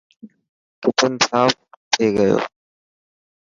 ڪچن 0.81 1.13
ساف 1.27 1.53
ٿي 1.91 2.05
گيو. 2.15 2.37